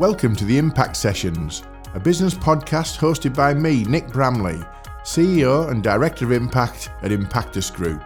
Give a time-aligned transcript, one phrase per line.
[0.00, 4.58] Welcome to the Impact Sessions, a business podcast hosted by me, Nick Bramley,
[5.02, 8.02] CEO and Director of Impact at Impactus Group.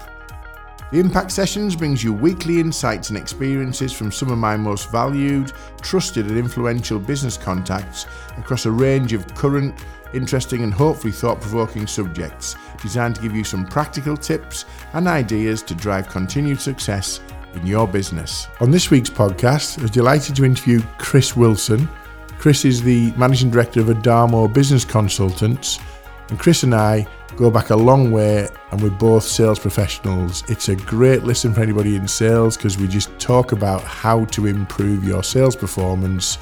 [0.90, 5.52] The Impact Sessions brings you weekly insights and experiences from some of my most valued,
[5.82, 8.06] trusted, and influential business contacts
[8.38, 9.78] across a range of current,
[10.12, 14.64] interesting, and hopefully thought provoking subjects designed to give you some practical tips
[14.94, 17.20] and ideas to drive continued success
[17.56, 18.48] in your business.
[18.60, 21.88] On this week's podcast, I was delighted to interview Chris Wilson.
[22.38, 25.78] Chris is the Managing Director of Adamo Business Consultants,
[26.28, 27.06] and Chris and I
[27.36, 30.42] go back a long way and we're both sales professionals.
[30.48, 34.46] It's a great listen for anybody in sales because we just talk about how to
[34.46, 36.38] improve your sales performance.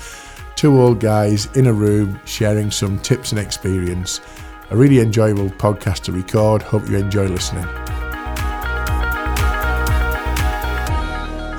[0.55, 4.21] Two old guys in a room sharing some tips and experience.
[4.71, 6.63] A really enjoyable podcast to record.
[6.63, 7.67] Hope you enjoy listening.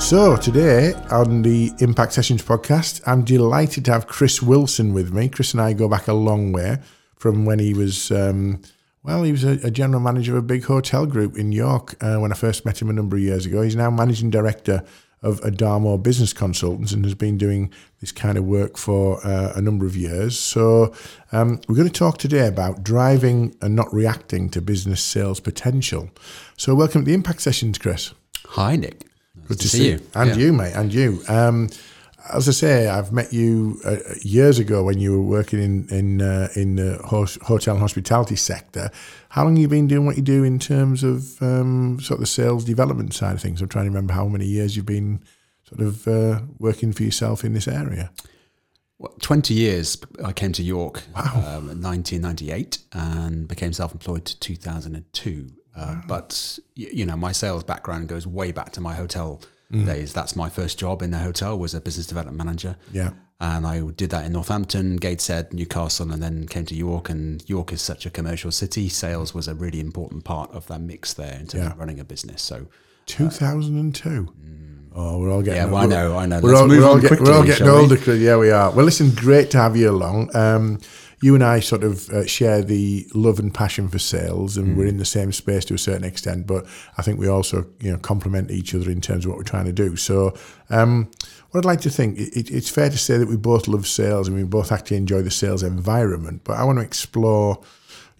[0.03, 5.29] So, today on the Impact Sessions podcast, I'm delighted to have Chris Wilson with me.
[5.29, 6.79] Chris and I go back a long way
[7.15, 8.61] from when he was, um,
[9.01, 12.17] well, he was a, a, general manager of a big hotel group in York uh,
[12.17, 13.61] when I first met him a number of years ago.
[13.61, 14.83] He's now managing director
[15.21, 19.61] of Adamo Business Consultants and has been doing this kind of work for uh, a
[19.61, 20.37] number of years.
[20.37, 20.93] So,
[21.31, 26.09] um, we're going to talk today about driving and not reacting to business sales potential.
[26.57, 28.13] So, welcome to the Impact Sessions, Chris.
[28.49, 29.07] Hi, Nick.
[29.47, 29.99] Good to, to see you.
[30.15, 30.35] And yeah.
[30.37, 31.21] you, mate, and you.
[31.27, 31.69] Um,
[32.31, 36.21] as I say, I've met you uh, years ago when you were working in in
[36.21, 38.89] uh, in the hotel and hospitality sector.
[39.29, 42.21] How long have you been doing what you do in terms of um, sort of
[42.21, 43.61] the sales development side of things?
[43.61, 45.21] I'm trying to remember how many years you've been
[45.63, 48.11] sort of uh, working for yourself in this area.
[48.99, 49.97] Well, 20 years.
[50.23, 51.33] I came to York wow.
[51.35, 55.51] um, in 1998 and became self-employed to 2002.
[55.75, 59.85] Uh, but you know, my sales background goes way back to my hotel mm.
[59.85, 60.13] days.
[60.13, 62.75] That's my first job in the hotel was a business development manager.
[62.91, 67.09] Yeah, and I did that in Northampton, Gateshead, Newcastle, and then came to York.
[67.09, 68.87] And York is such a commercial city.
[68.89, 71.71] Sales was a really important part of that mix there in terms yeah.
[71.71, 72.41] of running a business.
[72.41, 72.67] So,
[73.05, 74.33] two thousand and two.
[74.39, 74.69] Mm.
[74.95, 75.59] Oh, we're all getting.
[75.59, 76.39] Yeah, well, I know, I know.
[76.39, 77.97] We're all, we're all, get, quickly, we're all getting older.
[78.05, 78.17] We?
[78.17, 78.69] Yeah, we are.
[78.69, 80.29] Well, listen, great to have you along.
[80.35, 80.79] Um,
[81.23, 84.75] you and I sort of uh, share the love and passion for sales, and mm.
[84.75, 86.45] we're in the same space to a certain extent.
[86.45, 86.65] But
[86.97, 89.65] I think we also, you know, complement each other in terms of what we're trying
[89.65, 89.95] to do.
[89.95, 90.35] So,
[90.69, 91.09] um,
[91.51, 94.27] what I'd like to think, it, it's fair to say that we both love sales
[94.27, 96.41] and we both actually enjoy the sales environment.
[96.43, 97.61] But I want to explore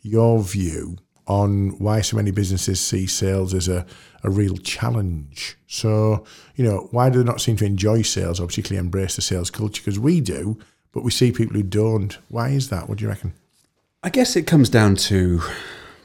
[0.02, 0.97] your view
[1.28, 3.85] on why so many businesses see sales as a,
[4.24, 5.58] a real challenge.
[5.68, 6.24] So,
[6.56, 9.52] you know, why do they not seem to enjoy sales or particularly embrace the sales
[9.52, 9.81] culture?
[9.84, 10.58] Because we do,
[10.94, 12.18] but we see people who don't.
[12.30, 12.88] Why is that?
[12.88, 13.34] What do you reckon?
[14.04, 15.42] I guess it comes down to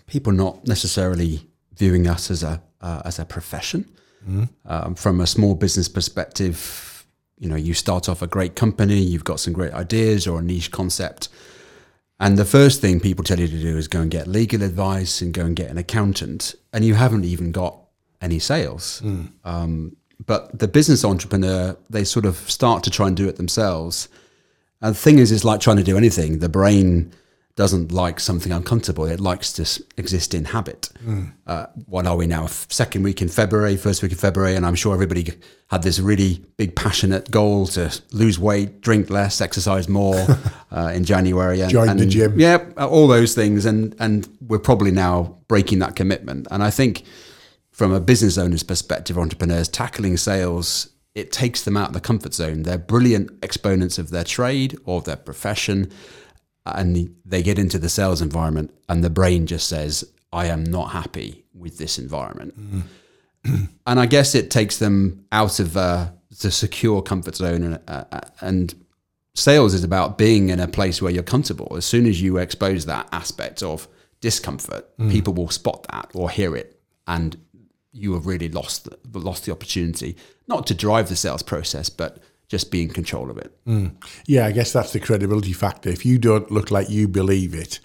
[0.07, 3.85] people not necessarily viewing us as a uh, as a profession.
[4.29, 4.49] Mm.
[4.67, 7.07] Um, from a small business perspective,
[7.39, 10.43] you know, you start off a great company, you've got some great ideas or a
[10.43, 11.29] niche concept,
[12.19, 15.21] and the first thing people tell you to do is go and get legal advice
[15.21, 17.79] and go and get an accountant, and you haven't even got
[18.21, 19.03] any sales.
[19.05, 19.33] Mm.
[19.45, 19.97] Um,
[20.27, 24.09] but the business entrepreneur, they sort of start to try and do it themselves
[24.81, 26.39] and the thing is, it's like trying to do anything.
[26.39, 27.13] The brain
[27.59, 29.05] doesn't like something uncomfortable.
[29.05, 30.91] It likes to exist in habit.
[31.05, 31.33] Mm.
[31.45, 32.47] Uh, what are we now?
[32.47, 35.33] Second week in February, first week in February, and I'm sure everybody
[35.69, 40.25] had this really big, passionate goal to lose weight, drink less, exercise more
[40.71, 41.61] uh, in January.
[41.61, 42.39] And, Join and, the gym.
[42.39, 46.47] Yeah, all those things, and and we're probably now breaking that commitment.
[46.53, 47.03] And I think,
[47.73, 52.35] from a business owner's perspective, entrepreneurs tackling sales it takes them out of the comfort
[52.35, 52.63] zone.
[52.63, 55.91] They're brilliant exponents of their trade or their profession,
[56.65, 60.93] and they get into the sales environment, and the brain just says, I am not
[60.93, 62.59] happy with this environment.
[62.59, 63.65] Mm-hmm.
[63.87, 66.11] and I guess it takes them out of uh,
[66.41, 67.63] the secure comfort zone.
[67.63, 68.75] And, uh, uh, and
[69.35, 71.77] sales is about being in a place where you're comfortable.
[71.77, 73.89] As soon as you expose that aspect of
[74.21, 75.11] discomfort, mm.
[75.11, 76.81] people will spot that or hear it.
[77.07, 77.41] And
[77.99, 80.17] you have really lost the, lost the opportunity
[80.47, 83.53] not to drive the sales process, but just be in control of it.
[83.67, 83.93] Mm.
[84.27, 85.91] Yeah, I guess that's the credibility factor.
[85.91, 87.79] If you don't look like you believe it,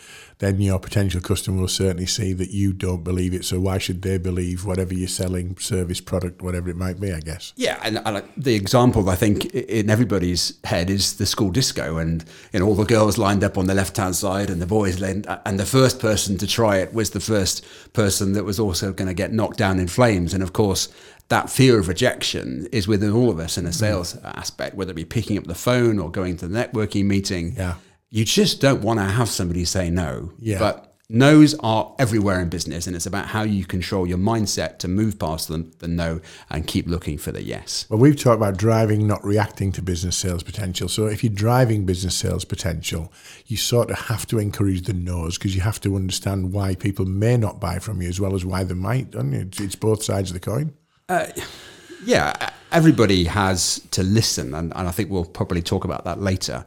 [0.44, 3.46] then your potential customer will certainly see that you don't believe it.
[3.46, 7.14] So why should they believe whatever you're selling, service, product, whatever it might be?
[7.14, 7.54] I guess.
[7.56, 12.26] Yeah, and, and the example I think in everybody's head is the school disco, and
[12.52, 15.00] you know all the girls lined up on the left hand side, and the boys
[15.00, 18.92] lined, and the first person to try it was the first person that was also
[18.92, 20.90] going to get knocked down in flames, and of course
[21.30, 24.38] that fear of rejection is within all of us in a sales mm.
[24.38, 27.56] aspect, whether it be picking up the phone or going to the networking meeting.
[27.56, 27.76] Yeah
[28.14, 30.32] you just don't want to have somebody say no.
[30.38, 30.60] Yeah.
[30.60, 34.88] But No's are everywhere in business, and it's about how you control your mindset to
[34.88, 36.22] move past the, the no
[36.52, 37.88] and keep looking for the yes.
[37.90, 40.88] Well, we've talked about driving, not reacting to business sales potential.
[40.90, 43.12] So if you're driving business sales potential,
[43.48, 47.06] you sort of have to encourage the no's because you have to understand why people
[47.06, 49.10] may not buy from you as well as why they might.
[49.10, 49.40] Don't you?
[49.40, 50.76] It's, it's both sides of the coin.
[51.10, 51.26] Uh,
[52.06, 56.64] yeah, everybody has to listen, and, and I think we'll probably talk about that later.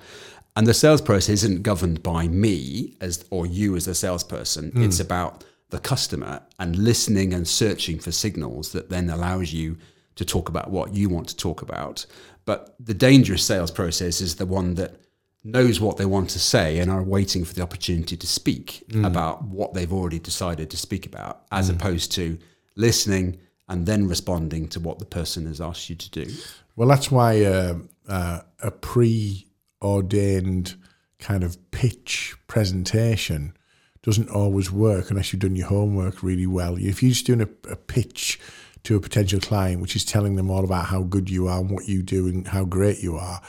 [0.56, 4.72] And the sales process isn't governed by me as or you as a salesperson.
[4.72, 4.86] Mm.
[4.86, 9.76] It's about the customer and listening and searching for signals that then allows you
[10.14, 12.06] to talk about what you want to talk about.
[12.46, 15.00] But the dangerous sales process is the one that
[15.44, 19.06] knows what they want to say and are waiting for the opportunity to speak mm.
[19.06, 21.74] about what they've already decided to speak about, as mm.
[21.74, 22.38] opposed to
[22.76, 23.38] listening
[23.68, 26.32] and then responding to what the person has asked you to do.
[26.76, 29.46] Well, that's why uh, uh, a pre
[29.82, 30.76] ordained
[31.18, 33.56] kind of pitch presentation
[34.02, 36.76] doesn't always work unless you've done your homework really well.
[36.76, 38.38] If you're just doing a, a, pitch
[38.84, 41.70] to a potential client, which is telling them all about how good you are and
[41.70, 43.42] what you do and how great you are,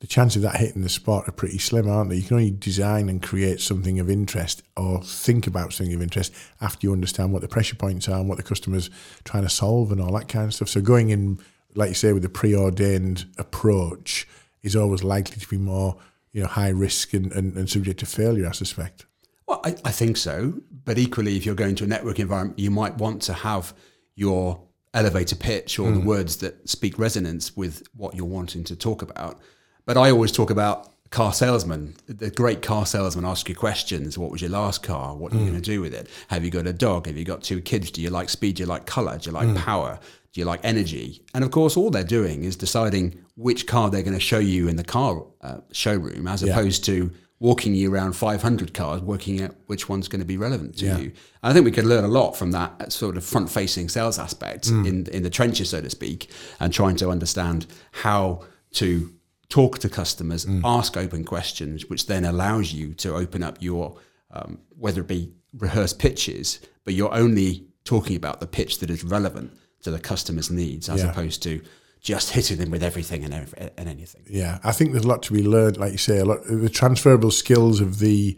[0.00, 2.16] the chances of that hitting the spot are pretty slim, aren't they?
[2.16, 6.32] You can only design and create something of interest or think about something of interest
[6.60, 8.88] after you understand what the pressure points are and what the customer's
[9.24, 10.68] trying to solve and all that kind of stuff.
[10.68, 11.38] So going in,
[11.74, 14.26] like you say, with a preordained approach
[14.62, 15.96] is always likely to be more
[16.32, 18.48] you know high risk and, and, and subject to failure.
[18.48, 19.06] I suspect.
[19.46, 20.54] Well, I, I think so.
[20.84, 23.74] But equally, if you're going to a network environment, you might want to have
[24.14, 24.60] your
[24.94, 25.94] elevator pitch or mm.
[25.94, 29.38] the words that speak resonance with what you're wanting to talk about.
[29.84, 31.94] But I always talk about car salesman.
[32.06, 34.18] The great car salesman ask you questions.
[34.18, 35.16] What was your last car?
[35.16, 35.50] What are you mm.
[35.50, 36.08] going to do with it?
[36.28, 37.06] Have you got a dog?
[37.06, 37.90] Have you got two kids?
[37.90, 38.56] Do you like speed?
[38.56, 39.16] Do you like color?
[39.18, 39.56] Do you like mm.
[39.56, 39.98] power?
[40.32, 41.24] Do you like energy?
[41.34, 44.68] And of course, all they're doing is deciding which car they're going to show you
[44.68, 46.52] in the car uh, showroom, as yeah.
[46.52, 47.10] opposed to
[47.40, 50.98] walking you around 500 cars, working out which one's going to be relevant to yeah.
[50.98, 51.12] you.
[51.42, 54.64] And I think we could learn a lot from that sort of front-facing sales aspect
[54.64, 54.86] mm.
[54.86, 58.42] in in the trenches, so to speak, and trying to understand how
[58.72, 59.12] to
[59.48, 60.60] talk to customers, mm.
[60.64, 63.98] ask open questions, which then allows you to open up your
[64.30, 69.02] um, whether it be rehearsed pitches, but you're only talking about the pitch that is
[69.02, 71.10] relevant to the customer's needs as yeah.
[71.10, 71.60] opposed to
[72.00, 74.22] just hitting them with everything and, and anything.
[74.28, 75.76] Yeah, I think there's a lot to be learned.
[75.76, 78.36] Like you say, a lot the transferable skills of the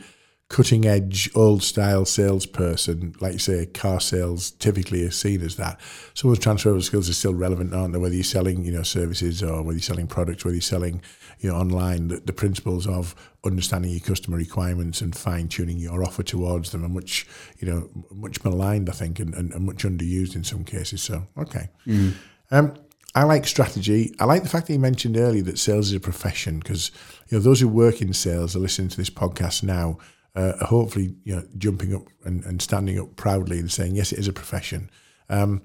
[0.50, 5.80] cutting edge old style salesperson, like you say, car sales typically is seen as that.
[6.12, 8.00] Some of the transferable skills are still relevant, aren't they?
[8.00, 11.02] Whether you're selling, you know, services or whether you're selling products, whether you're selling,
[11.38, 13.14] you know, online, the, the principles of
[13.44, 17.28] understanding your customer requirements and fine tuning your offer towards them are much,
[17.60, 21.00] you know, much maligned, I think, and, and, and much underused in some cases.
[21.00, 21.68] So, okay.
[21.86, 22.14] Mm.
[22.50, 22.74] Um,
[23.14, 24.16] I like strategy.
[24.18, 26.90] I like the fact that you mentioned earlier that sales is a profession because
[27.28, 29.98] you know those who work in sales are listening to this podcast now
[30.34, 34.18] uh, hopefully you know jumping up and, and standing up proudly and saying yes, it
[34.18, 34.90] is a profession.
[35.28, 35.62] Um,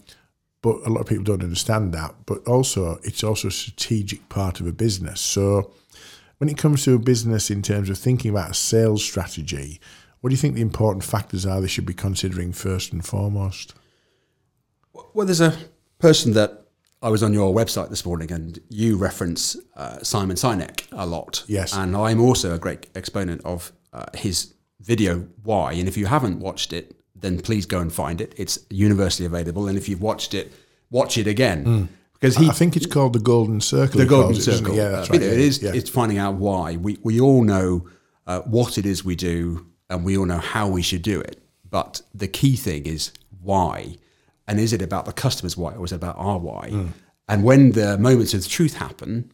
[0.62, 2.16] but a lot of people don't understand that.
[2.26, 5.22] But also, it's also a strategic part of a business.
[5.22, 5.72] So
[6.40, 9.80] when it comes to a business in terms of thinking about a sales strategy,
[10.22, 13.76] what do you think the important factors are they should be considering first and foremost?
[15.14, 15.56] Well, there's a
[16.00, 16.66] person that
[17.04, 21.44] I was on your website this morning, and you reference uh, Simon Sinek a lot.
[21.46, 25.74] Yes, and I'm also a great exponent of uh, his video Why.
[25.74, 28.34] And if you haven't watched it, then please go and find it.
[28.38, 30.52] It's universally available, and if you've watched it,
[30.90, 31.66] watch it again.
[31.66, 31.88] Mm.
[32.14, 34.00] Because he, I think it's called the Golden Circle.
[34.00, 34.74] The Golden Circle.
[34.74, 35.22] It, yeah, that's right.
[35.22, 35.62] It is.
[35.62, 35.74] Yeah.
[35.74, 36.76] It's finding out why.
[36.76, 37.88] We we all know
[38.28, 41.42] uh, what it is we do, and we all know how we should do it.
[41.70, 43.12] But the key thing is
[43.42, 43.98] why
[44.48, 46.70] and is it about the customer's why or is it about our why?
[46.72, 46.90] Mm.
[47.28, 49.32] And when the moments of truth happen,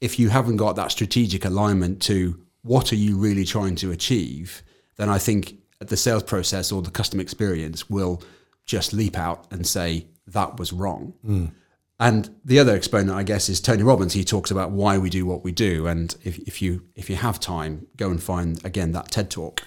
[0.00, 4.62] if you haven't got that strategic alignment to what are you really trying to achieve,
[4.96, 8.22] then I think the sales process or the customer experience will
[8.64, 11.14] just leap out and say that was wrong.
[11.26, 11.52] Mm.
[12.00, 14.14] And the other exponent, I guess, is Tony Robbins.
[14.14, 15.86] He talks about why we do what we do.
[15.86, 19.62] And if, if you if you have time, go and find again that TED talk.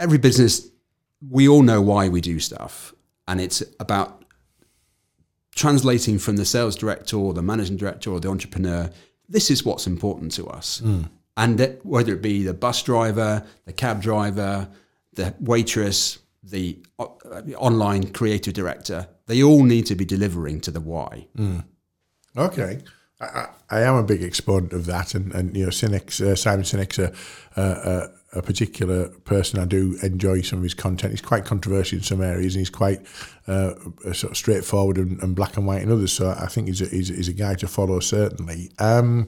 [0.00, 0.66] Every business,
[1.28, 2.94] we all know why we do stuff,
[3.26, 4.24] and it's about
[5.58, 8.88] translating from the sales director or the managing director or the entrepreneur,
[9.28, 10.80] this is what's important to us.
[10.82, 11.10] Mm.
[11.38, 14.68] And that, whether it be the bus driver, the cab driver,
[15.12, 17.04] the waitress, the uh,
[17.56, 21.28] online creative director, they all need to be delivering to the why.
[21.36, 21.64] Mm.
[22.36, 22.80] Okay.
[23.20, 26.98] I, I, am a big exponent of that, and, and you know, uh, Simon Sinek's
[26.98, 27.12] a,
[27.56, 29.60] a, a particular person.
[29.60, 31.12] I do enjoy some of his content.
[31.12, 33.00] He's quite controversial in some areas, and he's quite
[33.46, 33.74] uh,
[34.12, 36.12] sort of straightforward and, and, black and white in others.
[36.12, 38.70] So I think he's a, he's, he's a guy to follow certainly.
[38.78, 39.26] Um,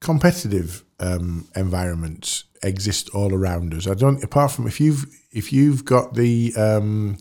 [0.00, 3.86] competitive um, environments, exist all around us.
[3.86, 4.22] I don't.
[4.22, 7.18] Apart from if you've if you've got the um,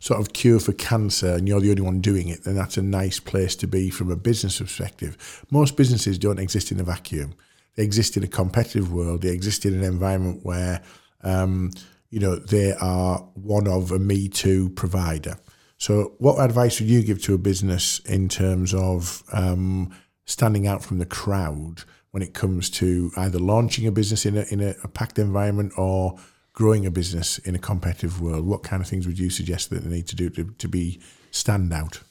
[0.00, 2.82] sort of cure for cancer and you're the only one doing it, then that's a
[2.82, 5.44] nice place to be from a business perspective.
[5.50, 7.34] Most businesses don't exist in a vacuum.
[7.76, 9.22] They exist in a competitive world.
[9.22, 10.82] They exist in an environment where
[11.22, 11.70] um,
[12.10, 15.36] you know they are one of a Me Too provider.
[15.78, 20.84] So, what advice would you give to a business in terms of um, standing out
[20.84, 21.82] from the crowd
[22.14, 25.72] when it comes to either launching a business in a, in a, a packed environment
[25.76, 26.16] or
[26.52, 28.46] growing a business in a competitive world?
[28.46, 31.00] What kind of things would you suggest that they need to do to, to be
[31.32, 32.02] stand out?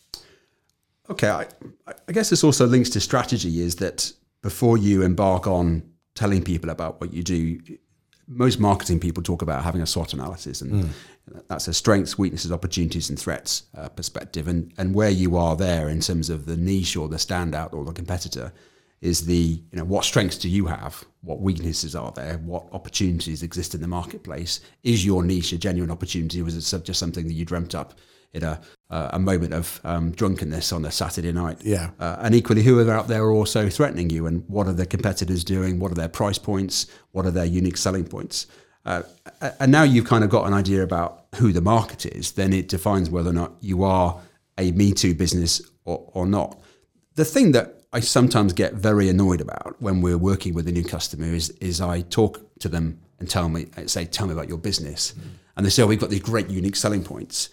[1.09, 1.47] Okay, I,
[1.87, 5.83] I guess this also links to strategy is that before you embark on
[6.15, 7.61] telling people about what you do,
[8.27, 10.89] most marketing people talk about having a SWOT analysis, and mm.
[11.47, 14.49] that's a strengths, weaknesses, opportunities, and threats uh, perspective.
[14.49, 17.85] And and where you are there in terms of the niche or the standout or
[17.85, 18.51] the competitor
[19.03, 23.43] is the you know what strengths do you have, what weaknesses are there, what opportunities
[23.43, 24.61] exist in the marketplace.
[24.81, 27.93] Is your niche a genuine opportunity, or is it just something that you dreamt up
[28.33, 31.57] in a uh, a moment of um, drunkenness on a Saturday night.
[31.63, 31.89] Yeah.
[31.99, 35.43] Uh, and equally, who are out there also threatening you, and what are the competitors
[35.43, 35.79] doing?
[35.79, 36.87] What are their price points?
[37.11, 38.47] What are their unique selling points?
[38.85, 39.03] Uh,
[39.59, 42.33] and now you've kind of got an idea about who the market is.
[42.33, 44.19] Then it defines whether or not you are
[44.57, 46.59] a Me Too business or, or not.
[47.15, 50.83] The thing that I sometimes get very annoyed about when we're working with a new
[50.83, 54.57] customer is is I talk to them and tell me say tell me about your
[54.57, 55.23] business, mm.
[55.55, 57.49] and they say oh, we've got these great unique selling points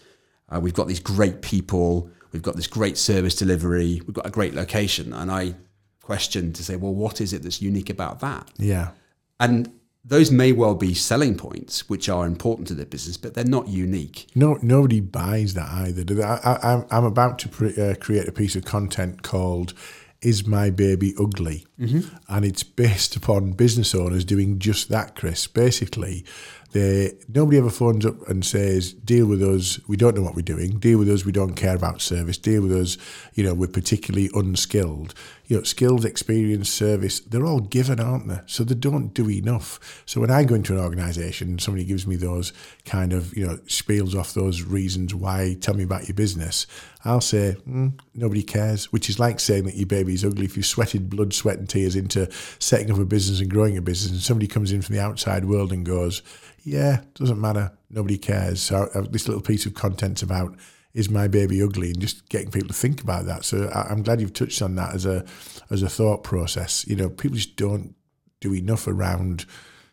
[0.51, 2.09] uh, we've got these great people.
[2.31, 4.01] We've got this great service delivery.
[4.05, 5.13] We've got a great location.
[5.13, 5.55] And I
[6.01, 8.49] question to say, well, what is it that's unique about that?
[8.57, 8.91] Yeah.
[9.39, 9.71] And
[10.03, 13.67] those may well be selling points which are important to the business, but they're not
[13.67, 14.27] unique.
[14.33, 16.23] No, nobody buys that either.
[16.23, 19.73] I, am about to pre- uh, create a piece of content called
[20.21, 22.15] "Is My Baby Ugly," mm-hmm.
[22.27, 25.47] and it's based upon business owners doing just that, Chris.
[25.47, 26.23] Basically,
[26.71, 29.79] they nobody ever phones up and says, "Deal with us.
[29.87, 30.79] We don't know what we're doing.
[30.79, 31.25] Deal with us.
[31.25, 32.37] We don't care about service.
[32.37, 32.97] Deal with us.
[33.33, 35.13] You know, we're particularly unskilled."
[35.51, 38.39] You know, skills, experience, service, they're all given, aren't they?
[38.45, 40.01] So they don't do enough.
[40.05, 42.53] So when I go into an organisation and somebody gives me those
[42.85, 46.67] kind of, you know, spiels off those reasons why, tell me about your business,
[47.03, 50.45] I'll say, mm, nobody cares, which is like saying that your baby's ugly.
[50.45, 53.81] If you've sweated blood, sweat, and tears into setting up a business and growing a
[53.81, 56.21] business, and somebody comes in from the outside world and goes,
[56.63, 57.73] yeah, doesn't matter.
[57.89, 58.61] Nobody cares.
[58.61, 60.55] So uh, this little piece of content's about
[60.93, 63.45] is my baby ugly and just getting people to think about that.
[63.45, 65.25] So I, am glad you've touched on that as a
[65.69, 66.85] as a thought process.
[66.87, 67.95] You know, people just don't
[68.39, 69.45] do enough around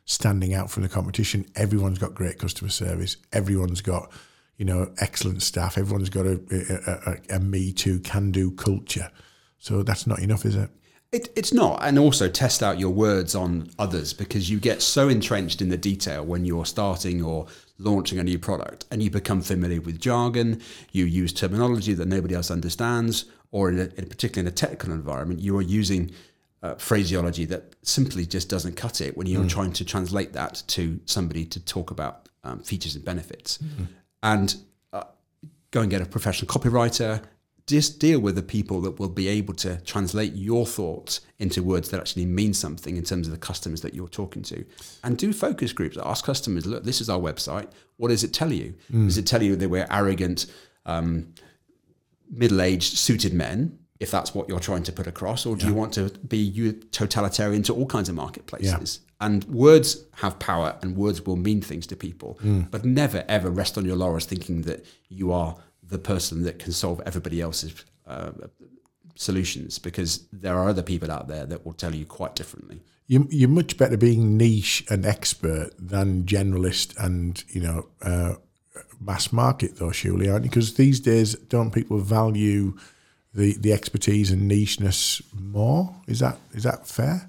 [0.05, 1.47] standing out from the competition.
[1.55, 3.17] Everyone's got great customer service.
[3.33, 4.11] Everyone's got
[4.57, 5.79] you know excellent staff.
[5.79, 9.11] Everyone's got a, a, a, a me too can do culture.
[9.59, 10.71] So that's not enough, is it?
[11.11, 11.81] It, it's not.
[11.83, 15.77] And also test out your words on others because you get so entrenched in the
[15.77, 17.47] detail when you're starting or
[17.79, 20.61] launching a new product and you become familiar with jargon,
[20.93, 24.93] you use terminology that nobody else understands, or in, a, in particularly in a technical
[24.93, 26.11] environment, you are using
[26.63, 29.49] uh, phraseology that simply just doesn't cut it when you're mm.
[29.49, 33.59] trying to translate that to somebody to talk about um, features and benefits.
[33.59, 33.87] Mm.
[34.23, 34.57] And
[34.93, 35.05] uh,
[35.71, 37.23] go and get a professional copywriter,
[37.69, 41.91] just deal with the people that will be able to translate your thoughts into words
[41.91, 44.65] that actually mean something in terms of the customers that you're talking to.
[45.05, 45.99] And do focus groups.
[46.03, 47.71] Ask customers, look, this is our website.
[47.99, 48.75] What does it tell you?
[48.93, 49.05] Mm.
[49.07, 50.47] Does it tell you that we're arrogant,
[50.87, 51.35] um,
[52.31, 53.79] middle aged, suited men?
[54.01, 55.73] If that's what you're trying to put across, or do yeah.
[55.73, 59.01] you want to be totalitarian to all kinds of marketplaces?
[59.03, 59.27] Yeah.
[59.27, 62.39] And words have power, and words will mean things to people.
[62.45, 62.71] Mm.
[62.71, 65.57] But never ever rest on your laurels thinking that you are
[65.89, 68.31] the person that can solve everybody else's uh,
[69.15, 72.81] solutions because there are other people out there that will tell you quite differently.
[73.07, 78.35] You, you're much better being niche and expert than generalist and you know uh,
[79.01, 80.51] mass market though, surely, aren't you?
[80.51, 82.77] Because these days, don't people value
[83.35, 85.95] the the expertise and nicheness more?
[86.07, 87.29] Is that is that fair?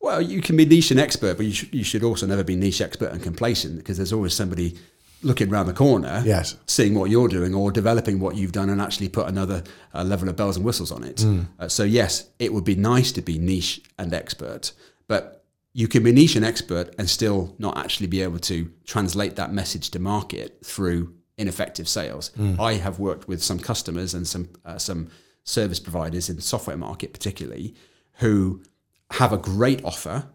[0.00, 2.56] Well, you can be niche and expert, but you should, you should also never be
[2.56, 4.78] niche, expert, and complacent because there's always somebody
[5.22, 8.80] looking around the corner, yes, seeing what you're doing or developing what you've done and
[8.80, 9.62] actually put another
[9.94, 11.16] uh, level of bells and whistles on it.
[11.16, 11.46] Mm.
[11.58, 14.72] Uh, so yes, it would be nice to be niche and expert,
[15.06, 19.36] but you can be niche and expert and still not actually be able to translate
[19.36, 22.30] that message to market through ineffective sales.
[22.38, 22.58] Mm.
[22.58, 25.08] I have worked with some customers and some uh, some
[25.44, 27.74] service providers in the software market, particularly,
[28.14, 28.62] who
[29.12, 30.28] have a great offer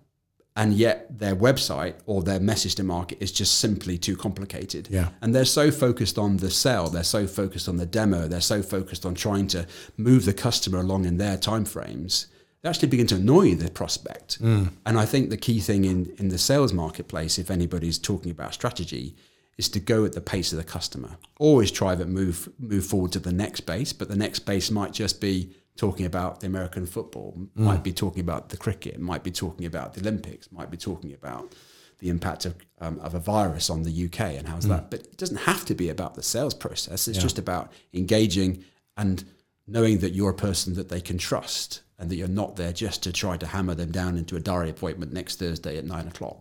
[0.55, 4.87] and yet their website or their message to market is just simply too complicated.
[4.89, 5.09] Yeah.
[5.21, 8.61] And they're so focused on the sell, they're so focused on the demo, they're so
[8.61, 9.65] focused on trying to
[9.97, 12.27] move the customer along in their timeframes
[12.63, 14.41] they actually begin to annoy the prospect.
[14.41, 14.71] Mm.
[14.85, 18.53] And I think the key thing in, in the sales marketplace, if anybody's talking about
[18.53, 19.15] strategy,
[19.57, 21.17] is to go at the pace of the customer.
[21.39, 24.93] Always try to move move forward to the next base, but the next base might
[24.93, 29.31] just be talking about the American football, might be talking about the cricket, might be
[29.31, 31.53] talking about the Olympics, might be talking about
[31.99, 34.91] the impact of, um, of a virus on the UK and how's that.
[34.91, 37.07] But it doesn't have to be about the sales process.
[37.07, 38.63] It's just about engaging
[38.97, 39.23] and
[39.67, 43.01] knowing that you're a person that they can trust and that you're not there just
[43.03, 46.39] to try to hammer them down into a diary appointment next Thursday at nine o'clock.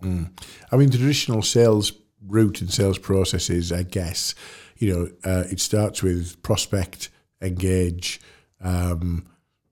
[0.73, 1.93] I mean, the traditional sales
[2.27, 4.35] route and sales processes, I guess,
[4.79, 7.09] you know, uh, it starts with prospect,
[7.41, 8.21] engage,
[8.63, 9.27] um,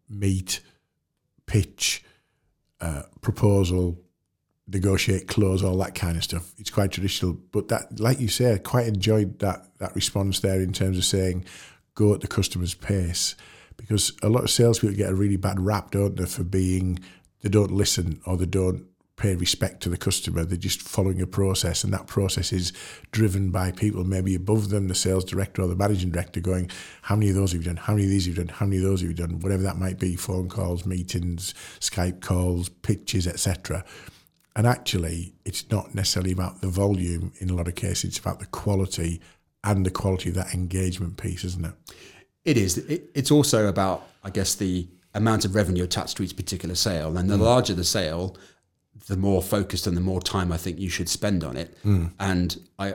[0.09, 0.61] meet,
[1.47, 2.05] pitch,
[2.81, 3.99] uh, proposal,
[4.67, 6.53] negotiate, close, all that kind of stuff.
[6.59, 10.61] It's quite traditional, but that, like you say, I quite enjoyed that that response there
[10.61, 11.45] in terms of saying,
[11.95, 13.35] go at the customer's pace,
[13.77, 16.99] because a lot of salespeople get a really bad rap, don't they, for being
[17.43, 18.87] they don't listen or they don't
[19.21, 20.45] pay respect to the customer.
[20.45, 22.73] They're just following a process, and that process is
[23.13, 26.71] driven by people maybe above them, the sales director or the managing director, going,
[27.03, 27.77] "How many of those have you done?
[27.77, 28.55] How many of these have you done?
[28.55, 29.39] How many of those have you done?
[29.41, 33.85] Whatever that might be, phone calls, meetings, Skype calls, pitches, etc."
[34.57, 38.05] And actually, it's not necessarily about the volume in a lot of cases.
[38.05, 39.21] It's about the quality
[39.63, 41.75] and the quality of that engagement piece, isn't it?
[42.47, 42.79] It is.
[42.79, 47.17] It, it's also about, I guess, the amount of revenue attached to each particular sale.
[47.19, 47.43] And the mm.
[47.43, 48.37] larger the sale,
[49.07, 51.77] the more focused and the more time I think you should spend on it.
[51.83, 52.07] Hmm.
[52.19, 52.95] And I,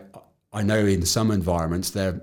[0.53, 2.21] I know in some environments, their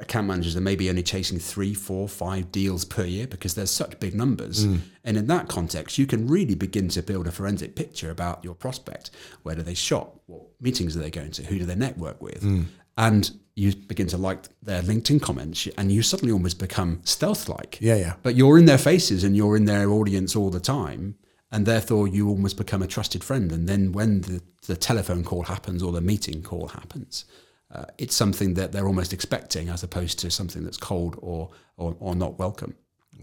[0.00, 3.98] account managers are maybe only chasing three, four, five deals per year because there's such
[3.98, 4.64] big numbers.
[4.64, 4.76] Hmm.
[5.04, 8.54] And in that context, you can really begin to build a forensic picture about your
[8.54, 9.10] prospect.
[9.42, 10.20] Where do they shop?
[10.26, 11.44] What meetings are they going to?
[11.44, 12.42] Who do they network with?
[12.42, 12.62] Hmm.
[12.98, 17.78] And you begin to like their LinkedIn comments, and you suddenly almost become stealth-like.
[17.80, 18.14] Yeah, yeah.
[18.22, 21.16] But you're in their faces and you're in their audience all the time,
[21.50, 23.52] and therefore you almost become a trusted friend.
[23.52, 27.24] And then when the, the telephone call happens or the meeting call happens,
[27.72, 31.96] uh, it's something that they're almost expecting as opposed to something that's cold or or,
[32.00, 32.74] or not welcome.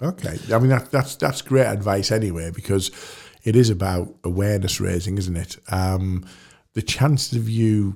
[0.02, 2.92] Okay, I mean that, that's that's great advice anyway because
[3.44, 5.58] it is about awareness raising, isn't it?
[5.70, 6.26] Um,
[6.74, 7.96] the chances of you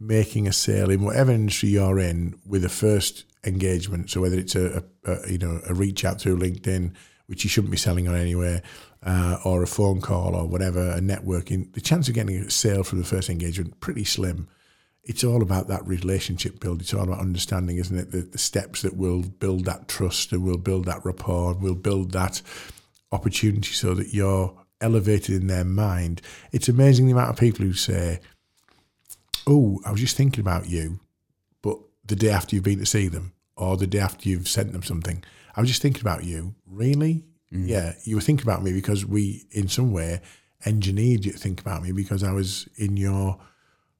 [0.00, 4.54] making a sale in whatever industry you're in with a first engagement, so whether it's
[4.54, 6.92] a, a, a you know a reach out through LinkedIn,
[7.26, 8.62] which you shouldn't be selling on anyway,
[9.04, 12.82] uh, or a phone call or whatever, a networking, the chance of getting a sale
[12.82, 14.48] from the first engagement pretty slim.
[15.02, 16.80] It's all about that relationship build.
[16.80, 18.10] It's all about understanding, isn't it?
[18.10, 22.12] The, the steps that will build that trust and will build that rapport, will build
[22.12, 22.40] that
[23.12, 26.22] opportunity so that you're elevated in their mind.
[26.52, 28.20] It's amazing the amount of people who say,
[29.46, 31.00] Oh, I was just thinking about you,
[31.60, 34.72] but the day after you've been to see them, or the day after you've sent
[34.72, 35.22] them something,
[35.54, 36.54] I was just thinking about you.
[36.66, 37.24] Really?
[37.54, 40.20] Yeah, you were thinking about me because we, in some way,
[40.66, 43.38] engineered you to think about me because I was in your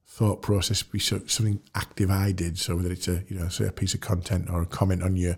[0.07, 2.57] thought process be something active I did.
[2.57, 5.15] So whether it's a you know say a piece of content or a comment on
[5.15, 5.37] your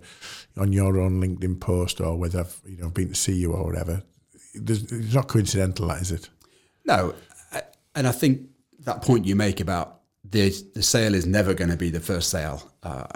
[0.56, 3.64] on your own LinkedIn post or whether I've you know been to see you or
[3.64, 4.02] whatever,
[4.54, 6.28] there's, it's not coincidental, that is it?
[6.84, 7.14] No,
[7.94, 8.48] and I think
[8.80, 12.30] that point you make about the the sale is never going to be the first
[12.30, 12.70] sale.
[12.82, 13.06] Uh,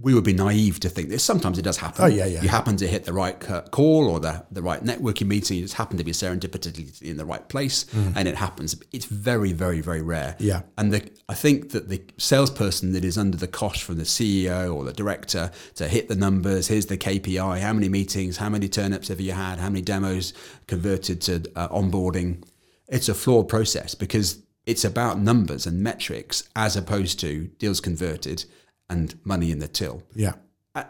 [0.00, 1.22] we would be naive to think this.
[1.22, 2.04] Sometimes it does happen.
[2.04, 2.42] Oh, yeah, yeah.
[2.42, 3.38] You happen to hit the right
[3.70, 5.58] call or the, the right networking meeting.
[5.58, 8.76] You just happen to be serendipitously in the right place, and it happens.
[8.92, 10.36] It's very, very, very rare.
[10.38, 10.62] Yeah.
[10.76, 14.74] And the, I think that the salesperson that is under the cosh from the CEO
[14.74, 18.68] or the director to hit the numbers, here's the KPI, how many meetings, how many
[18.68, 20.32] turnips have you had, how many demos
[20.66, 22.42] converted to uh, onboarding,
[22.88, 28.44] it's a flawed process because it's about numbers and metrics as opposed to deals converted
[28.88, 30.02] and money in the till.
[30.14, 30.34] Yeah.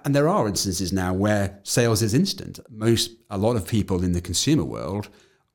[0.05, 2.59] And there are instances now where sales is instant.
[2.71, 5.09] Most, a lot of people in the consumer world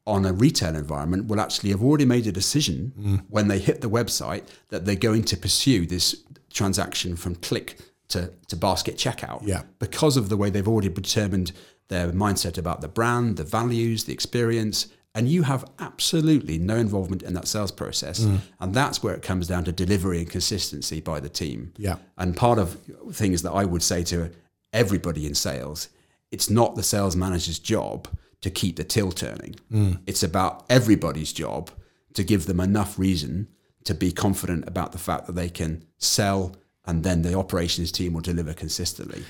[0.06, 3.26] on a retail environment will actually have already made a decision mm.
[3.30, 7.78] when they hit the website that they're going to pursue this transaction from click
[8.10, 9.46] to, to basket checkout.
[9.46, 9.64] Yeah.
[9.80, 11.52] Because of the way they've already determined
[11.88, 17.24] their mindset about the brand, the values, the experience, and you have absolutely no involvement
[17.24, 18.22] in that sales process.
[18.22, 18.40] Mm.
[18.60, 21.74] And that's where it comes down to delivery and consistency by the team.
[21.78, 21.98] Yeah.
[22.18, 22.78] And part of
[23.12, 24.32] things that I would say to
[24.72, 25.90] everybody in sales,
[26.32, 28.08] it's not the sales manager's job
[28.42, 29.56] to keep the till turning.
[29.72, 30.00] Mm.
[30.06, 31.72] It's about everybody's job
[32.14, 33.48] to give them enough reason
[33.86, 38.14] to be confident about the fact that they can sell and then the operations team
[38.14, 39.24] will deliver consistently.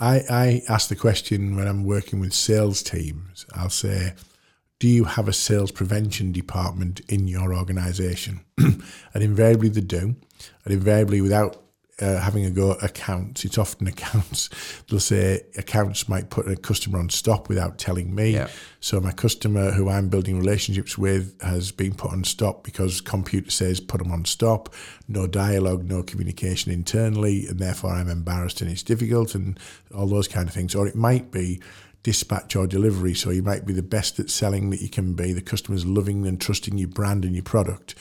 [0.00, 3.46] I, I ask the question when I'm working with sales teams.
[3.54, 4.14] I'll say,
[4.82, 8.40] Do you have a sales prevention department in your organization?
[8.58, 8.82] and
[9.14, 10.16] invariably they do.
[10.64, 11.62] And invariably, without
[12.00, 14.50] uh, having a go at accounts, it's often accounts.
[14.88, 18.32] They'll say accounts might put a customer on stop without telling me.
[18.32, 18.48] Yeah.
[18.80, 23.52] So my customer, who I'm building relationships with, has been put on stop because computer
[23.52, 24.74] says put them on stop.
[25.06, 29.60] No dialogue, no communication internally, and therefore I'm embarrassed and it's difficult, and
[29.94, 30.74] all those kind of things.
[30.74, 31.60] Or it might be
[32.02, 33.14] dispatch or delivery.
[33.14, 35.32] So you might be the best at selling that you can be.
[35.32, 37.94] The customer's loving and trusting your brand and your product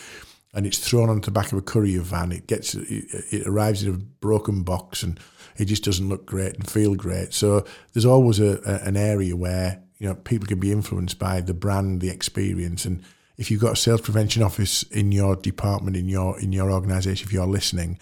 [0.54, 2.32] and it's thrown onto the back of a courier van.
[2.32, 5.20] It gets it, arrives in a broken box, and
[5.58, 7.34] it just doesn't look great and feel great.
[7.34, 11.42] So there's always a, a, an area where you know people can be influenced by
[11.42, 13.04] the brand, the experience, and
[13.38, 17.26] if you've got a sales prevention office in your department, in your in your organisation,
[17.26, 17.98] if you're listening,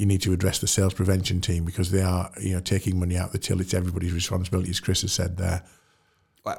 [0.00, 3.16] you need to address the sales prevention team because they are you know taking money
[3.16, 3.60] out the till.
[3.60, 5.62] It's everybody's responsibility, as Chris has said there.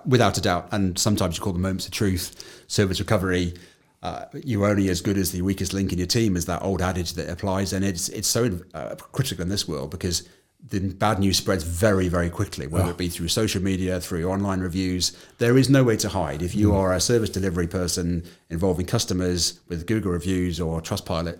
[0.05, 2.63] Without a doubt, and sometimes you call them moments of truth.
[2.67, 3.55] Service recovery
[4.03, 6.81] uh, you're only as good as the weakest link in your team is that old
[6.81, 10.27] adage that applies and it's it's so uh, critical in this world because
[10.69, 12.89] the bad news spreads very very quickly whether oh.
[12.89, 16.55] it be through social media through online reviews there is no way to hide if
[16.55, 16.75] you mm.
[16.75, 21.39] are a service delivery person involving customers with google reviews or trustpilot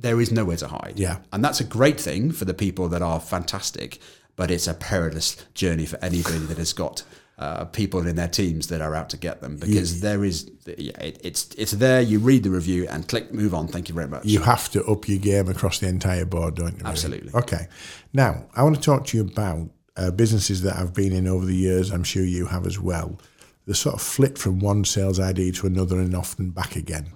[0.00, 3.02] there is nowhere to hide yeah and that's a great thing for the people that
[3.02, 3.98] are fantastic
[4.36, 7.02] but it's a perilous journey for anybody that has got
[7.38, 10.98] uh, people in their teams that are out to get them because there is yeah,
[11.00, 12.00] it, it's it's there.
[12.00, 13.68] You read the review and click move on.
[13.68, 14.24] Thank you very much.
[14.24, 16.78] You have to up your game across the entire board, don't you?
[16.78, 16.90] Really?
[16.90, 17.32] Absolutely.
[17.34, 17.68] Okay.
[18.12, 21.46] Now I want to talk to you about uh, businesses that I've been in over
[21.46, 21.92] the years.
[21.92, 23.20] I'm sure you have as well.
[23.66, 27.06] The sort of flit from one sales ID to another and often back again.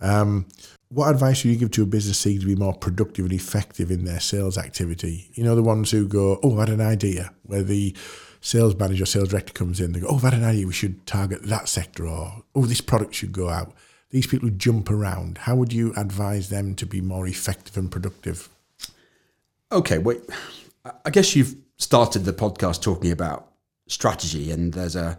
[0.00, 0.46] Um,
[0.94, 3.90] what advice would you give to a business seeking to be more productive and effective
[3.90, 5.30] in their sales activity?
[5.34, 7.94] You know, the ones who go, "Oh, I had an idea," where the
[8.44, 11.06] sales manager, or sales director comes in, they go, oh, that an idea, we should
[11.06, 13.72] target that sector, or oh, this product should go out.
[14.10, 17.90] These people who jump around, how would you advise them to be more effective and
[17.90, 18.50] productive?
[19.72, 20.20] Okay, wait.
[21.06, 23.50] I guess you've started the podcast talking about
[23.88, 25.18] strategy, and there's a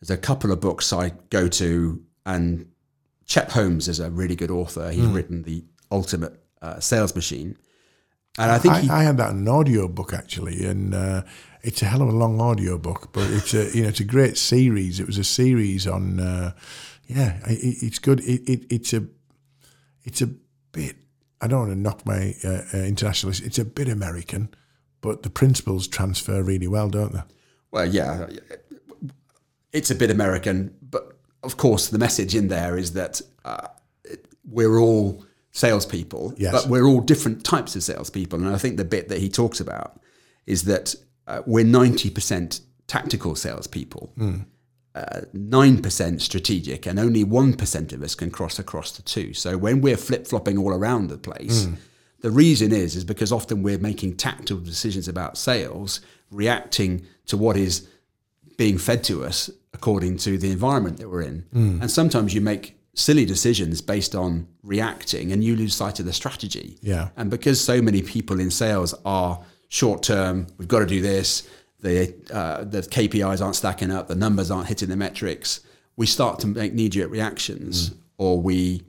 [0.00, 2.66] there's a couple of books I go to, and
[3.26, 4.90] Chet Holmes is a really good author.
[4.90, 5.14] He's mm.
[5.14, 7.56] written the Ultimate uh, Sales Machine,
[8.38, 11.22] and I think I, he, I had that in an audio book actually, and uh,
[11.62, 14.04] it's a hell of a long audio book, but it's a you know it's a
[14.04, 15.00] great series.
[15.00, 16.52] It was a series on, uh,
[17.06, 18.20] yeah, it, it's good.
[18.20, 19.06] It, it, it's a
[20.04, 20.28] it's a
[20.72, 20.96] bit.
[21.40, 23.42] I don't want to knock my uh, uh, internationalist.
[23.42, 24.50] It's a bit American,
[25.00, 27.22] but the principles transfer really well, don't they?
[27.70, 28.26] Well, yeah,
[29.72, 31.05] it's a bit American, but
[31.46, 33.68] of course the message in there is that uh,
[34.44, 36.52] we're all salespeople, yes.
[36.52, 38.38] but we're all different types of salespeople.
[38.38, 39.98] And I think the bit that he talks about
[40.46, 40.94] is that
[41.26, 44.44] uh, we're 90% tactical salespeople, mm.
[44.94, 49.32] uh, 9% strategic, and only 1% of us can cross across the two.
[49.32, 51.76] So when we're flip flopping all around the place, mm.
[52.20, 57.56] the reason is is because often we're making tactical decisions about sales, reacting to what
[57.56, 57.88] is
[58.56, 61.44] being fed to us according to the environment that we're in.
[61.54, 61.82] Mm.
[61.82, 66.14] And sometimes you make silly decisions based on reacting and you lose sight of the
[66.14, 66.78] strategy.
[66.80, 67.10] Yeah.
[67.16, 71.46] And because so many people in sales are short term, we've got to do this,
[71.80, 75.60] the, uh, the KPIs aren't stacking up, the numbers aren't hitting the metrics,
[75.96, 77.96] we start to make knee jerk reactions mm.
[78.16, 78.82] or we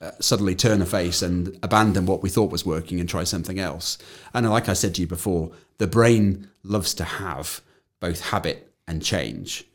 [0.00, 3.58] uh, suddenly turn a face and abandon what we thought was working and try something
[3.58, 3.98] else.
[4.32, 7.60] And like I said to you before, the brain loves to have
[8.00, 9.66] both habit and change.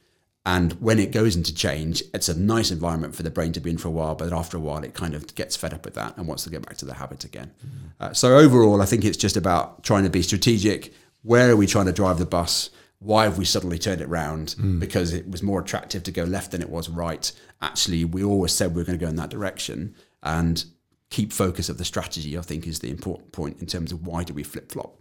[0.47, 3.71] And when it goes into change, it's a nice environment for the brain to be
[3.71, 5.95] in for a while, but after a while, it kind of gets fed up with
[5.95, 7.51] that and wants to get back to the habit again.
[7.59, 7.87] Mm-hmm.
[7.99, 10.93] Uh, so, overall, I think it's just about trying to be strategic.
[11.21, 12.69] Where are we trying to drive the bus?
[12.99, 14.55] Why have we suddenly turned it round?
[14.57, 14.79] Mm.
[14.79, 17.29] Because it was more attractive to go left than it was right.
[17.61, 19.95] Actually, we always said we were going to go in that direction.
[20.23, 20.63] And
[21.09, 24.23] keep focus of the strategy, I think, is the important point in terms of why
[24.23, 24.97] do we flip flop.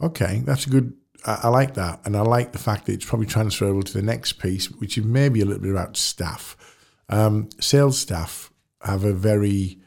[0.00, 0.92] Okay, that's a good
[1.24, 4.02] I, I, like that, and I like the fact that it's probably transferable to the
[4.02, 6.56] next piece, which is maybe a little bit about staff.
[7.08, 9.78] Um, sales staff have a very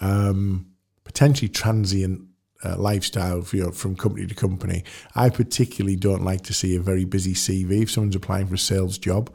[0.00, 0.66] um,
[1.04, 2.22] potentially transient
[2.62, 4.84] uh, lifestyle you know, from company to company.
[5.14, 8.58] I particularly don't like to see a very busy CV if someone's applying for a
[8.58, 9.34] sales job.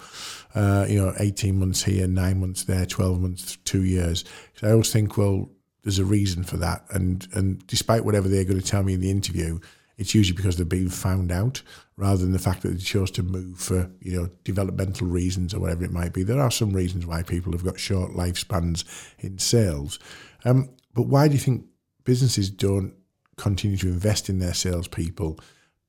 [0.53, 4.23] Uh, you know, 18 months here, nine months there, 12 months, two years.
[4.55, 5.49] So I always think, well,
[5.83, 6.85] there's a reason for that.
[6.89, 9.59] And and despite whatever they're going to tell me in the interview,
[9.97, 11.61] it's usually because they've been found out
[11.97, 15.59] rather than the fact that they chose to move for you know developmental reasons or
[15.59, 16.23] whatever it might be.
[16.23, 18.83] There are some reasons why people have got short lifespans
[19.19, 19.99] in sales,
[20.43, 21.65] um, but why do you think
[22.03, 22.93] businesses don't
[23.37, 25.39] continue to invest in their salespeople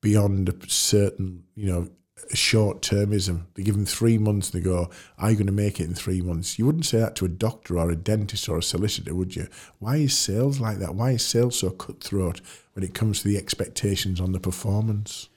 [0.01, 1.89] beyond a certain you know
[2.35, 3.43] short termism.
[3.55, 5.95] They give them three months and they go, Are you going to make it in
[5.95, 6.59] three months?
[6.59, 9.49] You wouldn't say that to a doctor or a dentist or a solicitor, would you?
[9.79, 10.95] Why is sales like that?
[10.95, 12.41] Why is sales so cutthroat
[12.75, 15.29] when it comes to the expectations on the performance?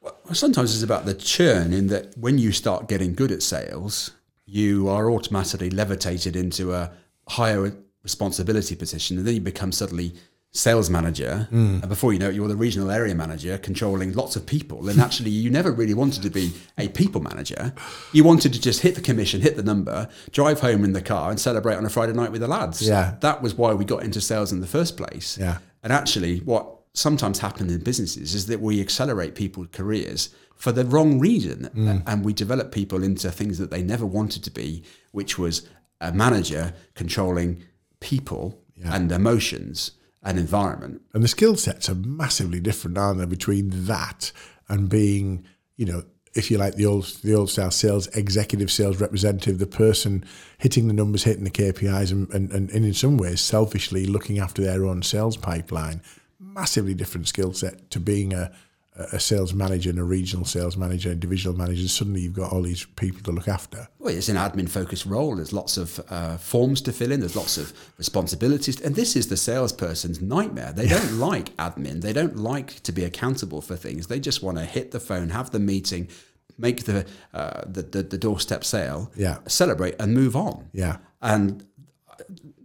[0.00, 4.12] Well, sometimes it's about the churn in that when you start getting good at sales,
[4.46, 6.92] you are automatically levitated into a
[7.28, 10.14] higher responsibility position, and then you become suddenly
[10.54, 11.80] sales manager, mm.
[11.80, 14.88] and before you know it, you're the regional area manager controlling lots of people.
[14.88, 17.74] And actually, you never really wanted to be a people manager.
[18.12, 21.30] You wanted to just hit the commission, hit the number, drive home in the car,
[21.30, 22.86] and celebrate on a Friday night with the lads.
[22.86, 25.36] Yeah, that was why we got into sales in the first place.
[25.36, 30.70] Yeah, and actually, what sometimes happens in businesses is that we accelerate people's careers for
[30.70, 32.02] the wrong reason, mm.
[32.06, 35.68] and we develop people into things that they never wanted to be, which was
[36.00, 37.60] a manager controlling
[37.98, 38.94] people yeah.
[38.94, 39.92] and emotions
[40.24, 41.02] and environment.
[41.12, 44.32] And the skill sets are massively different, aren't they, between that
[44.68, 45.44] and being,
[45.76, 49.66] you know, if you like the old the old style sales executive sales representative, the
[49.66, 50.24] person
[50.58, 54.62] hitting the numbers, hitting the KPIs, and, and, and in some ways selfishly looking after
[54.62, 56.02] their own sales pipeline.
[56.40, 58.52] Massively different skill set to being a,
[58.96, 62.62] a sales manager and a regional sales manager and divisional manager, suddenly you've got all
[62.62, 63.88] these people to look after.
[63.98, 65.34] Well, it's an admin focused role.
[65.34, 68.80] There's lots of uh, forms to fill in, there's lots of responsibilities.
[68.80, 70.72] And this is the salesperson's nightmare.
[70.72, 70.98] They yeah.
[70.98, 74.06] don't like admin, they don't like to be accountable for things.
[74.06, 76.08] They just want to hit the phone, have the meeting,
[76.56, 79.38] make the, uh, the, the, the, doorstep sale, yeah.
[79.48, 80.68] celebrate, and move on.
[80.72, 80.98] Yeah.
[81.20, 81.66] And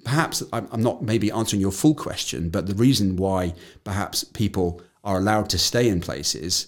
[0.03, 5.17] perhaps I'm not maybe answering your full question, but the reason why perhaps people are
[5.17, 6.67] allowed to stay in places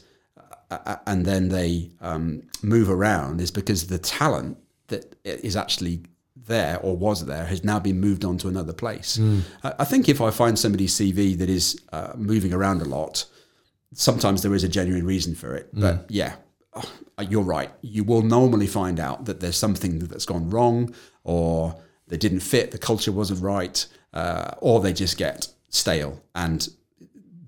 [0.72, 6.02] uh, uh, and then they um, move around is because the talent that is actually
[6.36, 9.18] there or was there has now been moved on to another place.
[9.18, 9.42] Mm.
[9.64, 13.26] I think if I find somebody's CV that is uh, moving around a lot,
[13.94, 15.74] sometimes there is a genuine reason for it.
[15.76, 15.82] Mm.
[15.82, 16.36] But yeah,
[16.74, 16.84] uh,
[17.30, 17.72] you're right.
[17.82, 21.76] You will normally find out that there's something that's gone wrong or
[22.08, 26.22] they didn't fit, the culture wasn't right, uh, or they just get stale.
[26.34, 26.68] And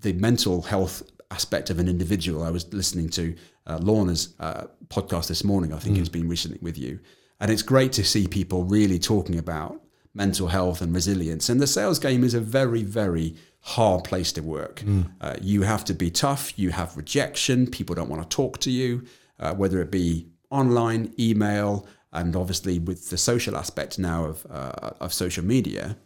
[0.04, 2.44] the mental health aspect of an individual.
[2.44, 3.34] I was listening to
[3.66, 5.72] uh, Lorna's uh, podcast this morning.
[5.72, 6.00] I think mm.
[6.00, 7.00] it's been recently with you,
[7.40, 9.80] and it's great to see people really talking about
[10.14, 11.48] mental health and resilience.
[11.48, 14.80] And the sales game is a very, very hard place to work.
[14.80, 15.10] Mm.
[15.20, 16.56] Uh, you have to be tough.
[16.56, 17.66] You have rejection.
[17.66, 19.04] People don't want to talk to you,
[19.40, 24.90] uh, whether it be online, email, and obviously with the social aspect now of uh,
[25.00, 25.96] of social media,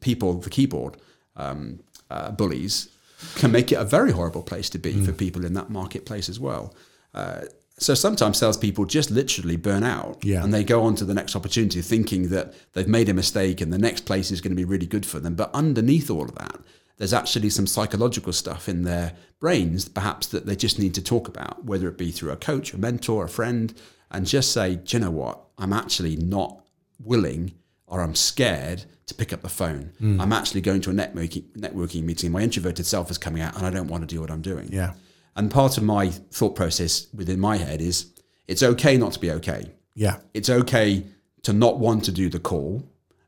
[0.00, 0.96] people the keyboard
[1.36, 2.88] um, uh, bullies
[3.36, 5.04] can make it a very horrible place to be mm.
[5.04, 6.74] for people in that marketplace as well.
[7.14, 7.42] Uh,
[7.78, 10.44] so sometimes salespeople just literally burn out yeah.
[10.44, 13.72] and they go on to the next opportunity thinking that they've made a mistake and
[13.72, 15.34] the next place is going to be really good for them.
[15.34, 16.58] But underneath all of that,
[16.98, 21.26] there's actually some psychological stuff in their brains, perhaps that they just need to talk
[21.26, 23.74] about, whether it be through a coach, a mentor, a friend,
[24.10, 25.40] and just say, do you know what?
[25.58, 26.64] I'm actually not
[27.00, 27.54] willing
[27.92, 29.92] or I'm scared to pick up the phone.
[30.00, 30.18] Mm.
[30.18, 32.32] I'm actually going to a networking, networking meeting.
[32.32, 34.70] My introverted self is coming out and I don't want to do what I'm doing.
[34.72, 34.94] Yeah.
[35.36, 38.06] And part of my thought process within my head is
[38.48, 39.72] it's okay not to be okay.
[39.94, 40.16] Yeah.
[40.32, 41.04] It's okay
[41.42, 42.82] to not want to do the call.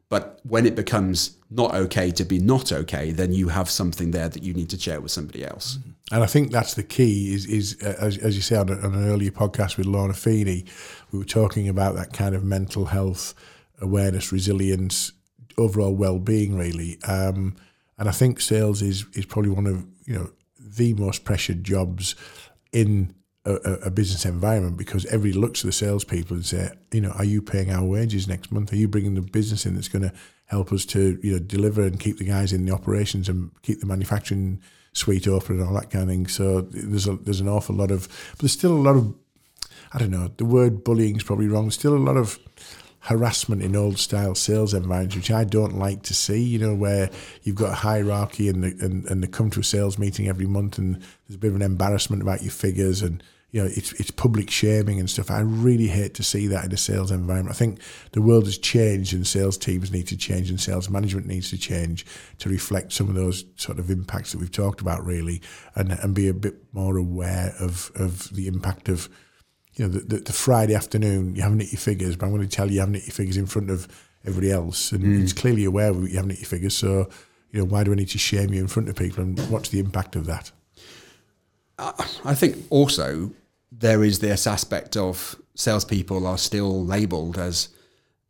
[0.08, 4.30] But when it becomes not okay to be not okay, then you have something there
[4.30, 5.78] that you need to share with somebody else.
[6.10, 7.34] And I think that's the key.
[7.34, 10.64] Is is uh, as, as you said on, on an earlier podcast with Lorna Feeney,
[11.10, 13.34] we were talking about that kind of mental health
[13.80, 15.12] awareness, resilience,
[15.56, 16.98] overall well-being, really.
[17.04, 17.56] Um,
[17.98, 22.14] and I think sales is is probably one of you know the most pressured jobs
[22.72, 27.10] in a, a, business environment because everybody looks at the salespeople and say, you know,
[27.10, 28.72] are you paying our wages next month?
[28.72, 30.12] Are you bringing the business in that's going to
[30.46, 33.80] help us to you know deliver and keep the guys in the operations and keep
[33.80, 34.60] the manufacturing
[34.92, 36.26] suite open and all that kind of thing?
[36.26, 39.14] So there's a, there's an awful lot of, but there's still a lot of,
[39.92, 41.64] I don't know, the word bullying is probably wrong.
[41.64, 42.38] There's still a lot of
[43.04, 47.10] harassment in old style sales environments, which I don't like to see, you know, where
[47.42, 50.46] you've got a hierarchy and, the, and, and they come to a sales meeting every
[50.46, 53.92] month and there's a bit of an embarrassment about your figures and, you know, it's,
[54.00, 55.30] it's public shaming and stuff.
[55.30, 57.54] I really hate to see that in a sales environment.
[57.54, 57.78] I think
[58.12, 61.58] the world has changed and sales teams need to change and sales management needs to
[61.58, 62.06] change
[62.38, 65.42] to reflect some of those sort of impacts that we've talked about really
[65.74, 69.10] and, and be a bit more aware of, of the impact of,
[69.76, 72.46] you know, the, the, the, Friday afternoon, you haven't hit your figures, but I'm going
[72.46, 73.88] to tell you you haven't hit your figures in front of
[74.24, 74.92] everybody else.
[74.92, 75.20] And mm.
[75.20, 76.76] he's clearly aware of you haven't hit your figures.
[76.76, 77.08] So,
[77.50, 79.22] you know, why do I need to shame you in front of people?
[79.22, 80.52] And what's the impact of that?
[81.78, 83.32] I think also
[83.72, 87.68] there is this aspect of salespeople are still labelled as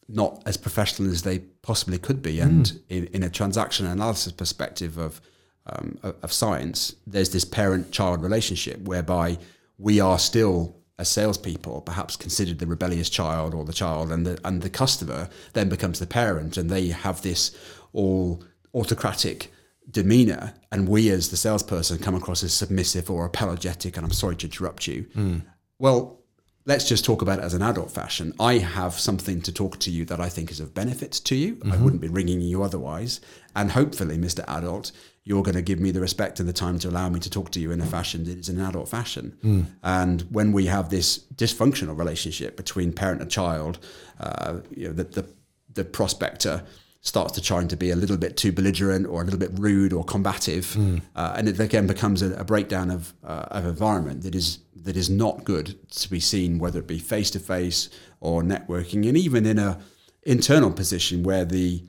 [0.09, 2.41] not as professional as they possibly could be.
[2.41, 2.81] And mm.
[2.89, 5.21] in, in, a transaction analysis perspective of,
[5.67, 9.39] um, of, of science, there's this parent child relationship whereby
[9.79, 14.39] we are still as salespeople, perhaps considered the rebellious child or the child, and the
[14.45, 17.57] and the customer then becomes the parent, and they have this
[17.93, 18.43] all
[18.75, 19.53] autocratic
[19.91, 23.97] demeanor, and we as the salesperson come across as submissive or apologetic.
[23.97, 25.07] And I'm sorry to interrupt you.
[25.15, 25.39] Hmm.
[25.79, 26.21] Well,
[26.65, 28.33] let's just talk about it as an adult fashion.
[28.41, 31.59] I have something to talk to you that I think is of benefit to you.
[31.63, 31.85] I mm-hmm.
[31.85, 33.21] wouldn't be ringing you otherwise.
[33.55, 34.45] And hopefully, Mr.
[34.49, 34.93] Adult,
[35.25, 37.51] you're going to give me the respect and the time to allow me to talk
[37.51, 39.69] to you in a fashion that is an adult fashion.
[39.83, 43.79] And when we have this dysfunctional relationship between parent and child,
[44.21, 45.27] uh, you know, the, the,
[45.73, 46.63] the prospector
[47.01, 49.93] starts to try to be a little bit too belligerent or a little bit rude
[49.93, 50.77] or combative,
[51.17, 54.97] uh, and it again becomes a, a breakdown of uh, of environment that is that
[54.97, 59.17] is not good to be seen, whether it be face to face or networking, and
[59.19, 59.79] even in a
[60.23, 61.83] internal position where the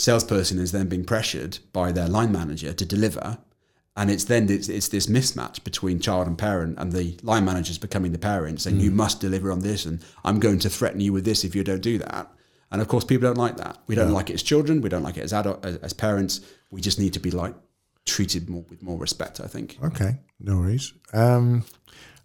[0.00, 3.38] salesperson is then being pressured by their line manager to deliver.
[3.96, 7.72] And it's then it's, it's this mismatch between child and parent, and the line manager
[7.72, 11.00] is becoming the parent, saying you must deliver on this, and I'm going to threaten
[11.00, 12.32] you with this if you don't do that.
[12.70, 13.78] And of course, people don't like that.
[13.88, 14.80] We don't like it as children.
[14.80, 16.40] We don't like it as adult as, as parents.
[16.70, 17.54] We just need to be like
[18.06, 19.40] treated more with more respect.
[19.40, 19.76] I think.
[19.82, 20.92] Okay, no worries.
[21.12, 21.64] Um,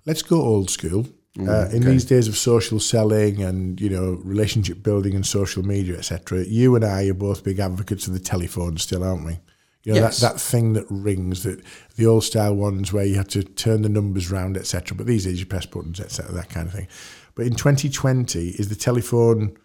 [0.05, 1.07] let's go old school.
[1.37, 5.63] Mm, uh, in these days of social selling and you know relationship building and social
[5.63, 9.39] media, etc., you and I are both big advocates of the telephone, still, aren't we?
[9.83, 10.19] You know Yes.
[10.21, 11.61] that, that thing that rings, that
[11.97, 14.95] the old style ones where you had to turn the numbers round, etc.
[14.97, 16.33] But these days you press buttons, etc.
[16.33, 16.87] That kind of thing.
[17.35, 19.57] But in 2020, is the telephone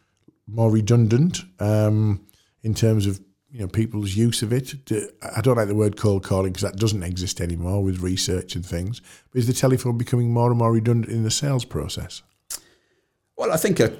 [0.48, 2.26] more redundant um,
[2.62, 3.20] in terms of
[3.52, 4.74] you know people's use of it.
[5.36, 8.64] I don't like the word cold calling because that doesn't exist anymore with research and
[8.64, 9.00] things.
[9.30, 12.22] But is the telephone becoming more and more redundant in the sales process?
[13.36, 13.96] Well, I think a,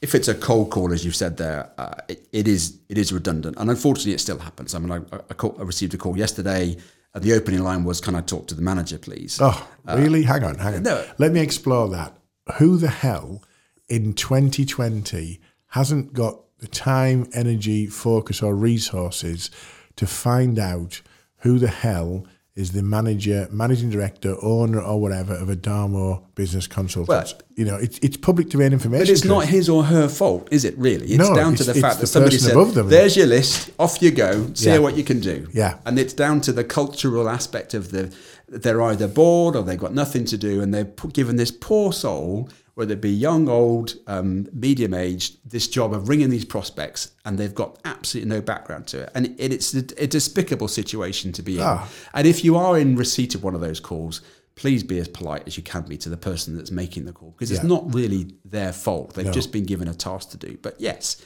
[0.00, 3.12] if it's a cold call, as you've said there, uh, it, it is it is
[3.12, 4.74] redundant, and unfortunately, it still happens.
[4.74, 6.76] I mean, I, I, call, I received a call yesterday,
[7.14, 10.22] and the opening line was, "Can I talk to the manager, please?" Oh, really?
[10.22, 10.82] hang on, hang on.
[10.82, 11.04] no.
[11.18, 12.16] Let me explore that.
[12.56, 13.42] Who the hell
[13.88, 19.50] in 2020 hasn't got the time, energy, focus, or resources
[19.96, 21.00] to find out
[21.38, 27.08] who the hell is the manager, managing director, owner, or whatever of Adamo business consultant?
[27.08, 29.04] Well- you know, it's, it's public domain information.
[29.06, 30.76] But it's not his or her fault, is it?
[30.78, 32.88] Really, it's No, down it's- to the fact that somebody said, above them.
[32.88, 33.70] "There's your list.
[33.78, 34.50] Off you go.
[34.54, 34.78] See Yeah.
[34.78, 35.74] what you can do." Yeah.
[35.86, 38.10] and it's down to the cultural aspect of the.
[38.48, 42.48] They're either bored or they've got nothing to do, and they're given this poor soul,
[42.78, 47.36] whether it be young, old, um, medium aged, this job of ringing these prospects, and
[47.36, 51.42] they've got absolutely no background to it, and it, it's a, a despicable situation to
[51.42, 51.64] be in.
[51.64, 51.88] Ah.
[52.14, 54.20] And if you are in receipt of one of those calls,
[54.54, 57.32] please be as polite as you can be to the person that's making the call
[57.32, 59.14] because it's not really their fault.
[59.14, 59.32] They've No.
[59.32, 60.56] just been given a task to do.
[60.62, 61.16] But yes,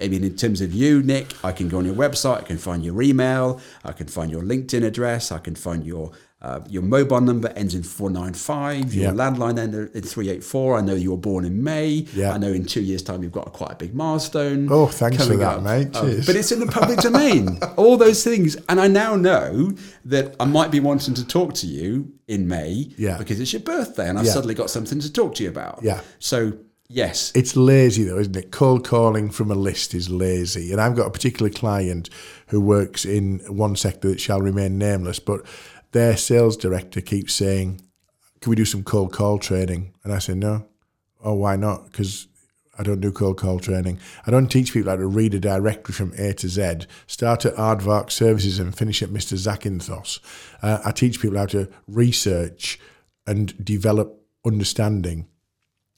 [0.00, 2.58] I mean, in terms of you, Nick, I can go on your website, I can
[2.58, 6.82] find your email, I can find your LinkedIn address, I can find your uh, your
[6.82, 9.10] mobile number ends in 495, your Yeah.
[9.12, 10.76] landline ends in 384.
[10.78, 12.06] I know you were born in May.
[12.14, 12.32] Yeah.
[12.32, 14.66] I know in two years' time you've got a quite a big milestone.
[14.70, 15.62] Oh, thanks for that, up.
[15.62, 15.94] mate.
[15.94, 17.58] Um, but it's in the public domain.
[17.76, 18.56] All those things.
[18.68, 19.72] And I now know
[20.04, 23.18] that I might be wanting to talk to you in May Yeah.
[23.18, 24.32] because it's your birthday and I've Yeah.
[24.32, 25.78] suddenly got something to talk to you about.
[25.82, 26.00] Yeah.
[26.18, 26.54] So,
[26.88, 27.30] yes.
[27.36, 28.50] It's lazy though, isn't it?
[28.50, 30.72] Cold calling from a list is lazy.
[30.72, 32.10] And I've got a particular client
[32.48, 35.42] who works in one sector that shall remain nameless, but
[35.92, 37.80] their sales director keeps saying,
[38.40, 39.94] Can we do some cold call training?
[40.04, 40.66] And I say, No.
[41.24, 41.86] Oh, why not?
[41.86, 42.26] Because
[42.78, 43.98] I don't do cold call training.
[44.26, 47.54] I don't teach people how to read a directory from A to Z, start at
[47.54, 49.36] Aardvark Services and finish at Mr.
[49.38, 50.18] Zakynthos.
[50.62, 52.80] Uh, I teach people how to research
[53.26, 55.28] and develop understanding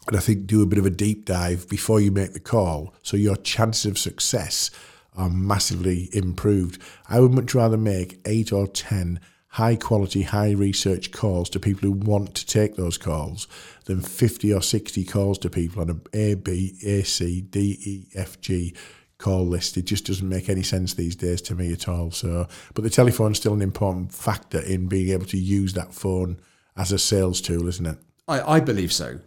[0.07, 2.95] and I think do a bit of a deep dive before you make the call
[3.03, 4.71] so your chances of success
[5.17, 6.83] are massively improved.
[7.09, 9.21] I would much rather make eight or 10
[9.55, 13.47] high quality, high research calls to people who want to take those calls
[13.85, 18.09] than 50 or 60 calls to people on a A, B, A, C, D, E,
[18.17, 18.75] F, G
[19.19, 19.77] call list.
[19.77, 22.11] It just doesn't make any sense these days to me at all.
[22.11, 26.41] So, but the telephone's still an important factor in being able to use that phone
[26.77, 27.99] as a sales tool, isn't it?
[28.27, 29.21] I, I believe so.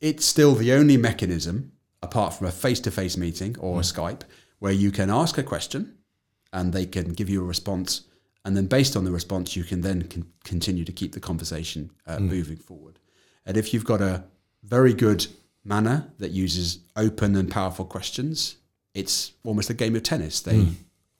[0.00, 1.70] It's still the only mechanism,
[2.02, 3.80] apart from a face to face meeting or a hmm.
[3.82, 4.22] Skype,
[4.58, 5.94] where you can ask a question
[6.52, 8.08] and they can give you a response.
[8.50, 11.92] And then, based on the response, you can then con- continue to keep the conversation
[12.04, 12.98] uh, moving forward.
[13.46, 14.24] And if you've got a
[14.64, 15.24] very good
[15.64, 18.56] manner that uses open and powerful questions,
[18.92, 20.40] it's almost a game of tennis.
[20.40, 20.66] They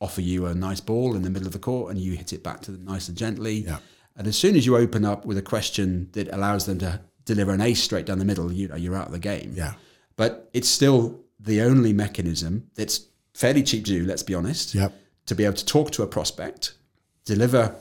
[0.00, 2.42] offer you a nice ball in the middle of the court and you hit it
[2.42, 3.58] back to them nice and gently.
[3.60, 3.78] Yeah.
[4.16, 7.52] And as soon as you open up with a question that allows them to deliver
[7.52, 9.52] an ace straight down the middle, you know, you're out of the game.
[9.54, 9.74] Yeah.
[10.16, 14.92] But it's still the only mechanism that's fairly cheap to do, let's be honest, Yep.
[15.26, 16.74] to be able to talk to a prospect,
[17.34, 17.74] deliver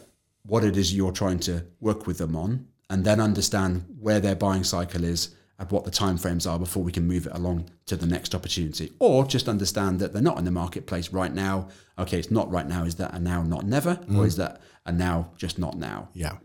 [0.45, 4.35] what it is you're trying to work with them on, and then understand where their
[4.35, 7.95] buying cycle is and what the timeframes are before we can move it along to
[7.95, 8.91] the next opportunity.
[8.99, 11.67] Or just understand that they're not in the marketplace right now.
[11.97, 12.85] Okay, it's not right now.
[12.85, 13.99] Is that a now, not never?
[14.15, 16.07] Or is that a now, just not now?
[16.13, 16.37] Yeah.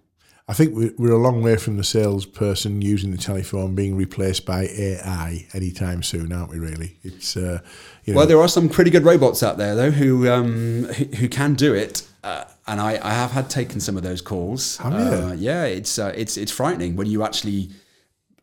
[0.46, 4.44] I think we- we're a long way from the salesperson using the telephone being replaced
[4.44, 6.58] by AI anytime soon, aren't we?
[6.58, 7.60] Really, it's uh,
[8.04, 11.04] you know, Well, there are some pretty good robots out there, though, who um, who,
[11.20, 14.78] who can do it, uh, and I, I have had taken some of those calls.
[14.82, 14.86] You?
[14.90, 17.70] Uh, yeah, it's uh, it's it's frightening when you actually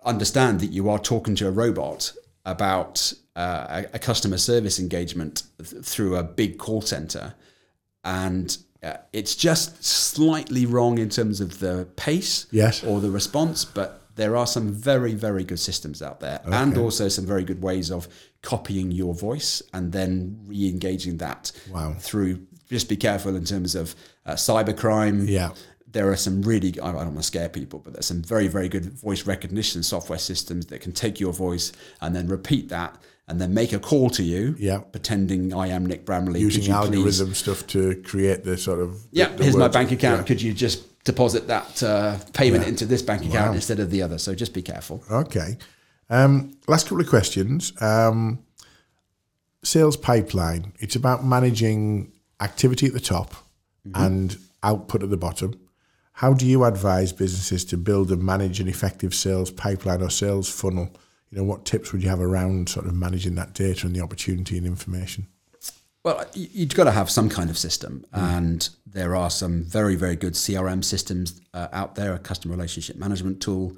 [0.04, 2.12] understand that you are talking to a robot
[2.46, 7.34] about uh, a, a customer service engagement th- through a big call center,
[8.04, 12.84] and uh, it's just slightly wrong in terms of the pace Yes.
[12.84, 17.08] or the response, but there are some very, very good systems out there, and also
[17.08, 18.08] some very good ways of
[18.42, 21.94] copying your voice and then re-engaging that Wow.
[22.00, 22.46] through.
[22.70, 23.96] Just be careful in terms of
[24.26, 25.28] uh, cybercrime.
[25.28, 25.52] Yeah.
[25.92, 28.70] There are some really, I don't want to scare people, but there's some very, very
[28.70, 32.98] good voice recognition software systems that can take your voice and then repeat that
[33.28, 34.80] and then make a call to you, Yeah.
[34.80, 36.40] pretending I am Nick Bramley.
[36.40, 39.68] Using you please- algorithm stuff to create the sort of yeah, the- the here's my
[39.68, 40.22] bank account.
[40.22, 40.26] Yeah.
[40.28, 42.70] Could you just deposit that uh, payment Yeah.
[42.70, 43.56] into this bank account Wow.
[43.56, 44.18] instead of the other?
[44.18, 45.04] So just be careful.
[45.12, 45.58] Okay.
[46.10, 47.74] Um, last couple of questions.
[47.82, 48.40] Um,
[49.64, 50.74] sales pipeline.
[50.80, 53.34] It's about managing activity at the top
[53.94, 55.60] and output at the bottom.
[56.14, 60.50] How do you advise businesses to build and manage an effective sales pipeline or sales
[60.50, 60.90] funnel?
[61.32, 64.02] You know, what tips would you have around sort of managing that data and the
[64.02, 65.28] opportunity and information?
[66.04, 70.16] Well, you've got to have some kind of system, and there are some very, very
[70.16, 73.78] good CRM systems uh, out there, a customer relationship management tool.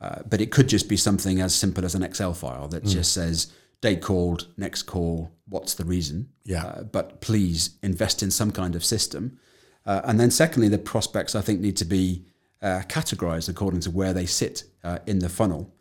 [0.00, 3.12] Uh, but it could just be something as simple as an Excel file that just
[3.12, 3.52] says
[3.84, 6.30] date called, next call, what's the reason.
[6.42, 6.64] Yeah.
[6.64, 9.38] Uh, but please invest in some kind of system.
[9.84, 12.24] Uh, and then, secondly, the prospects I think need to be
[12.62, 15.74] uh, categorized according to where they sit uh, in the funnel.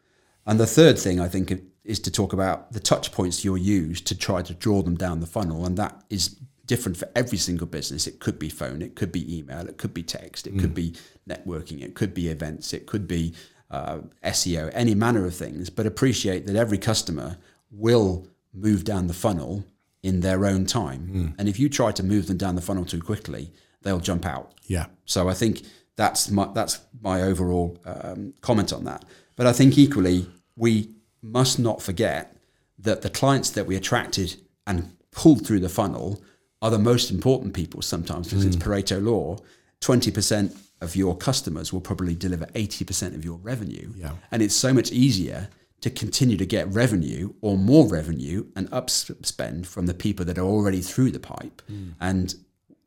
[0.46, 1.54] And the third thing I think
[1.86, 5.22] is to talk about the touch points you'll use to try to draw them down
[5.22, 5.66] the funnel.
[5.66, 6.36] And that is
[6.66, 8.06] different for every single business.
[8.06, 10.96] It could be phone, it could be email, it could be text, it could be
[11.28, 13.34] networking, it could be events, it could be
[13.72, 15.70] uh, SEO, any manner of things.
[15.70, 17.38] But appreciate that every customer
[17.74, 19.66] will move down the funnel
[20.04, 21.34] in their own time.
[21.38, 23.52] And if you try to move them down the funnel too quickly,
[23.82, 24.54] they'll jump out.
[24.68, 24.86] Yeah.
[25.06, 25.64] So I think
[25.96, 29.06] that's my that's my overall um, comment on that.
[29.36, 30.90] But I think equally we
[31.22, 32.36] must not forget
[32.80, 34.36] that the clients that we attracted
[34.68, 36.22] and pulled through the funnel
[36.62, 39.38] are the most important people sometimes because it's Pareto law.
[39.80, 44.12] Twenty percent of your customers will probably deliver eighty percent of your revenue, Yeah.
[44.32, 45.50] and it's so much easier
[45.84, 50.46] to continue to get revenue or more revenue and upspend from the people that are
[50.46, 51.62] already through the pipe.
[52.00, 52.34] And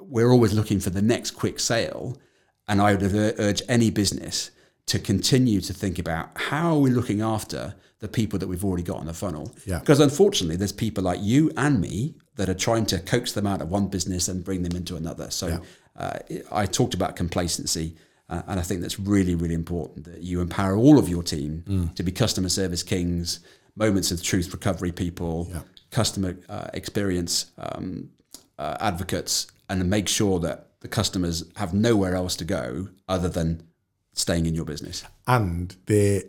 [0.01, 2.17] we're always looking for the next quick sale.
[2.67, 4.51] And I would ur- urge any business
[4.87, 8.83] to continue to think about how are we looking after the people that we've already
[8.83, 9.55] got on the funnel.
[9.67, 9.81] Yeah.
[9.81, 13.61] Because unfortunately, there's people like you and me that are trying to coax them out
[13.61, 15.31] of one business and bring them into another.
[15.31, 15.61] So
[15.97, 16.19] uh,
[16.51, 17.95] I talked about complacency.
[18.29, 21.91] Uh, and I think that's really, really important that you empower all of your team
[21.95, 23.41] to be customer service kings,
[23.77, 25.49] moments of truth recovery people,
[25.91, 28.11] customer uh, experience um,
[28.59, 33.62] uh, advocates, and make sure that the customers have nowhere else to go other than
[34.12, 35.05] staying in your business.
[35.27, 36.22] and they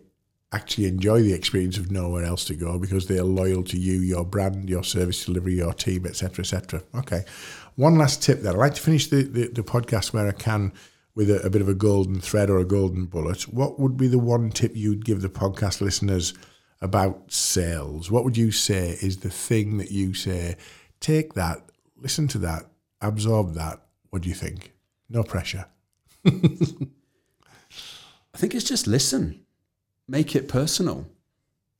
[0.53, 4.23] actually enjoy the experience of nowhere else to go because they're loyal to you, your
[4.23, 6.81] brand, your service delivery, your team, etc., etc.
[6.95, 7.23] Okay.
[7.75, 8.53] One last tip there.
[8.53, 10.71] I like to finish the, the, the podcast where I can
[11.17, 13.41] with a, a bit of a golden thread or a golden bullet.
[13.51, 16.35] What would be the one tip you'd give the podcast listeners
[16.79, 18.11] about sales?
[18.11, 20.57] What would you say is the thing that you say,
[20.99, 22.69] take that, listen to that,
[23.01, 23.81] absorb that?
[24.11, 24.73] What do you think?
[25.09, 25.65] No pressure.
[26.27, 26.29] I
[28.35, 29.43] think it's just listen,
[30.07, 31.07] make it personal.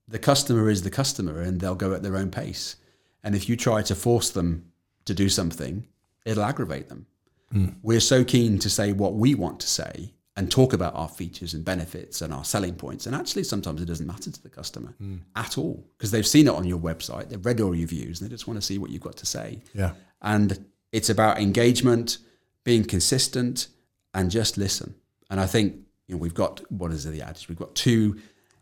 [0.08, 2.78] The customer is the customer and they'll go at their own pace.
[3.24, 4.72] And if you try to force them
[5.06, 5.86] to do something,
[6.26, 7.06] it'll aggravate them.
[7.54, 7.76] Mm.
[7.82, 11.54] We're so keen to say what we want to say and talk about our features
[11.54, 13.08] and benefits and our selling points.
[13.08, 15.20] And actually, sometimes it doesn't matter to the customer mm.
[15.36, 18.30] at all because they've seen it on your website, they've read all your reviews, and
[18.30, 19.62] they just want to see what you've got to say.
[19.74, 19.94] Yeah.
[20.22, 22.20] And it's about engagement,
[22.64, 23.68] being consistent,
[24.14, 24.96] and just listen.
[25.30, 25.76] And I think
[26.08, 27.50] you know we've got what is the adage?
[27.50, 28.20] We've got two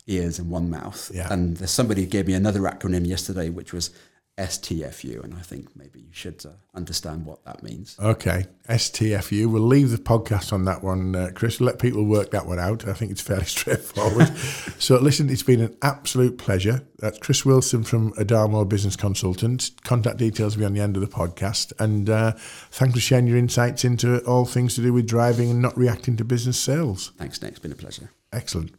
[0.07, 1.11] ears and one mouth.
[1.13, 1.31] Yeah.
[1.31, 3.91] And there's somebody gave me another acronym yesterday, which was
[4.37, 7.95] STFU, and I think maybe you should uh, understand what that means.
[8.01, 9.49] Okay, STFU.
[9.49, 11.61] We'll leave the podcast on that one, uh, Chris.
[11.61, 12.85] Let people work that one out.
[12.85, 14.35] I think it's fairly straightforward.
[14.77, 16.81] so, listen, it's been an absolute pleasure.
[16.99, 19.71] That's Chris Wilson from Adamo Business Consultants.
[19.83, 21.71] Contact details will be on the end of the podcast.
[21.79, 22.33] And uh,
[22.71, 26.17] thanks for sharing your insights into all things to do with driving and not reacting
[26.17, 27.13] to business sales.
[27.17, 27.51] Thanks, Nick.
[27.51, 28.11] It's been a pleasure.
[28.33, 28.71] Excellent.